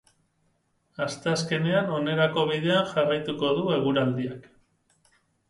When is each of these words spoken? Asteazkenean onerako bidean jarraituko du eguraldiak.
Asteazkenean 1.05 1.91
onerako 1.97 2.47
bidean 2.53 2.89
jarraituko 2.95 3.53
du 3.61 3.69
eguraldiak. 3.77 4.51